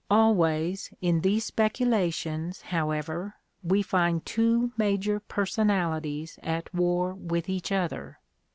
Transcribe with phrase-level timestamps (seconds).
[0.09, 7.71] Always, in these speculations, however, we find two major per sonalities at war with each
[7.71, 8.17] other.